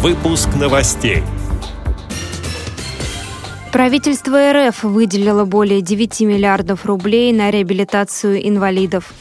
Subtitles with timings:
[0.00, 1.24] Выпуск новостей.
[3.72, 9.12] Правительство РФ выделило более 9 миллиардов рублей на реабилитацию инвалидов.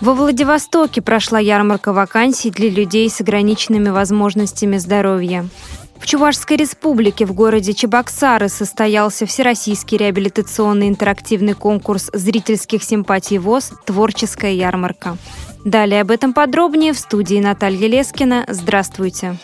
[0.00, 5.46] Во Владивостоке прошла ярмарка вакансий для людей с ограниченными возможностями здоровья.
[5.96, 14.54] В Чувашской республике в городе Чебоксары состоялся Всероссийский реабилитационный интерактивный конкурс зрительских симпатий ВОЗ «Творческая
[14.54, 15.18] ярмарка».
[15.64, 18.44] Далее об этом подробнее в студии Наталья Лескина.
[18.48, 19.36] Здравствуйте.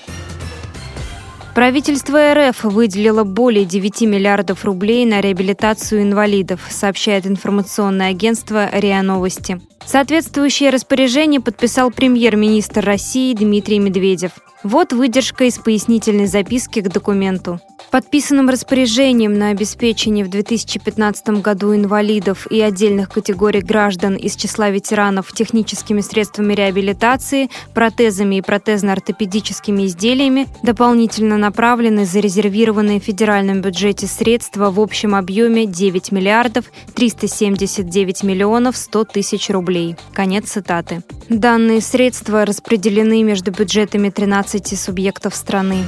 [1.55, 9.61] Правительство РФ выделило более 9 миллиардов рублей на реабилитацию инвалидов, сообщает информационное агентство РИА Новости.
[9.87, 14.33] Соответствующее распоряжение подписал премьер-министр России Дмитрий Медведев.
[14.63, 17.61] Вот выдержка из пояснительной записки к документу.
[17.91, 25.33] Подписанным распоряжением на обеспечение в 2015 году инвалидов и отдельных категорий граждан из числа ветеранов
[25.33, 34.79] техническими средствами реабилитации, протезами и протезно-ортопедическими изделиями дополнительно направлены зарезервированные в федеральном бюджете средства в
[34.81, 39.72] общем объеме 9 миллиардов 379 миллионов 100 тысяч рублей.
[40.13, 41.03] Конец цитаты.
[41.29, 45.85] Данные средства распределены между бюджетами 13 субъектов страны.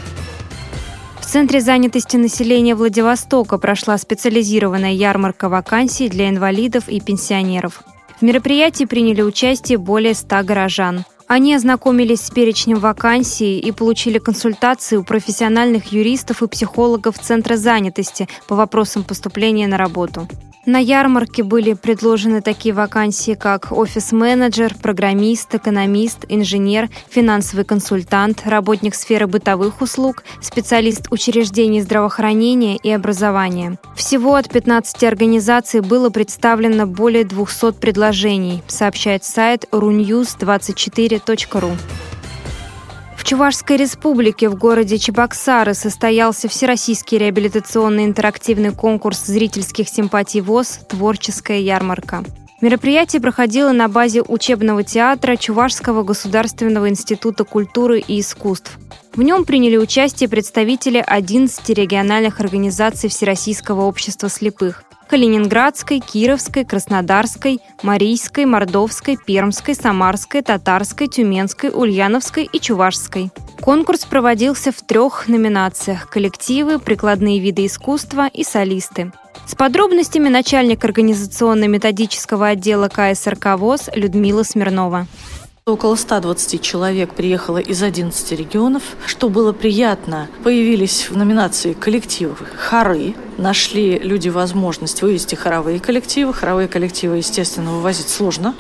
[1.21, 7.83] В Центре занятости населения Владивостока прошла специализированная ярмарка вакансий для инвалидов и пенсионеров.
[8.19, 11.05] В мероприятии приняли участие более 100 горожан.
[11.27, 18.29] Они ознакомились с перечнем вакансий и получили консультации у профессиональных юристов и психологов Центра занятости
[18.47, 20.29] по вопросам поступления на работу.
[20.67, 29.27] На ярмарке были предложены такие вакансии, как офис-менеджер, программист, экономист, инженер, финансовый консультант, работник сферы
[29.27, 33.79] бытовых услуг, специалист учреждений здравоохранения и образования.
[33.95, 41.77] Всего от 15 организаций было представлено более 200 предложений, сообщает сайт runews24.ru.
[43.25, 52.22] Чувашской республике в городе Чебоксары состоялся Всероссийский реабилитационный интерактивный конкурс зрительских симпатий ВОЗ «Творческая ярмарка».
[52.60, 58.78] Мероприятие проходило на базе учебного театра Чувашского государственного института культуры и искусств.
[59.16, 64.82] В нем приняли участие представители 11 региональных организаций Всероссийского общества слепых.
[65.08, 73.30] Калининградской, Кировской, Краснодарской, Марийской, Мордовской, Пермской, Самарской, Татарской, Тюменской, Ульяновской и Чувашской.
[73.60, 79.12] Конкурс проводился в трех номинациях– коллективы, прикладные виды искусства и солисты.
[79.46, 85.06] С подробностями начальник организационно-методического отдела КСРК ВОЗ Людмила Смирнова.
[85.66, 88.82] Около 120 человек приехало из 11 регионов.
[89.06, 93.14] Что было приятно, появились в номинации коллективы хоры.
[93.38, 96.34] Нашли люди возможность вывести хоровые коллективы.
[96.34, 98.54] Хоровые коллективы, естественно, вывозить сложно.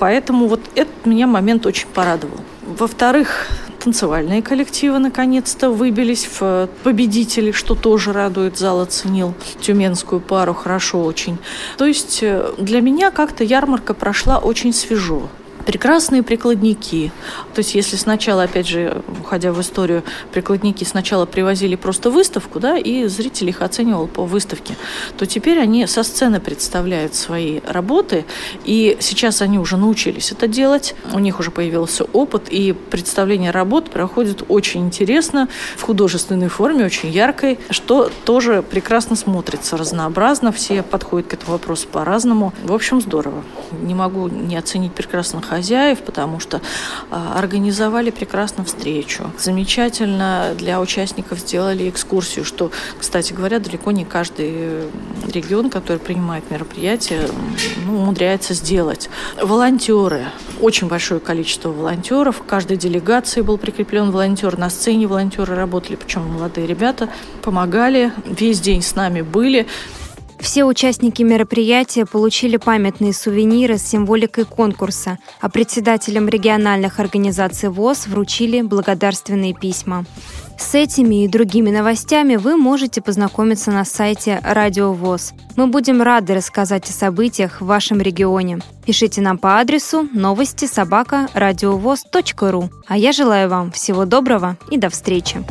[0.00, 2.40] Поэтому вот этот меня момент очень порадовал.
[2.66, 3.46] Во-вторых,
[3.78, 11.38] танцевальные коллективы наконец-то выбились в победители, что тоже радует, зал оценил тюменскую пару хорошо очень.
[11.76, 15.28] То есть э, для меня как-то ярмарка прошла очень свежо
[15.68, 17.12] прекрасные прикладники.
[17.52, 20.02] То есть если сначала, опять же, уходя в историю,
[20.32, 24.76] прикладники сначала привозили просто выставку, да, и зритель их оценивал по выставке,
[25.18, 28.24] то теперь они со сцены представляют свои работы,
[28.64, 33.90] и сейчас они уже научились это делать, у них уже появился опыт, и представление работ
[33.90, 41.28] проходит очень интересно, в художественной форме, очень яркой, что тоже прекрасно смотрится, разнообразно, все подходят
[41.28, 42.54] к этому вопросу по-разному.
[42.64, 43.44] В общем, здорово.
[43.82, 46.60] Не могу не оценить прекрасных хозяев, потому что
[47.10, 49.30] а, организовали прекрасно встречу.
[49.38, 54.88] Замечательно для участников сделали экскурсию, что, кстати говоря, далеко не каждый
[55.26, 57.28] регион, который принимает мероприятие,
[57.84, 59.10] ну, умудряется сделать.
[59.42, 60.26] Волонтеры.
[60.60, 62.36] Очень большое количество волонтеров.
[62.38, 64.58] В каждой делегации был прикреплен волонтер.
[64.58, 67.08] На сцене волонтеры работали, причем молодые ребята
[67.42, 68.12] помогали.
[68.24, 69.66] Весь день с нами были.
[70.40, 78.62] Все участники мероприятия получили памятные сувениры с символикой конкурса, а председателям региональных организаций ВОЗ вручили
[78.62, 80.04] благодарственные письма.
[80.58, 85.32] С этими и другими новостями вы можете познакомиться на сайте Радио ВОЗ.
[85.56, 88.58] Мы будем рады рассказать о событиях в вашем регионе.
[88.84, 92.70] Пишите нам по адресу новости собака ру.
[92.86, 95.44] А я желаю вам всего доброго и до встречи.